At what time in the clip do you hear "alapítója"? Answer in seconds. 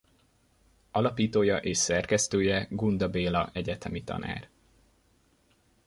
0.91-1.57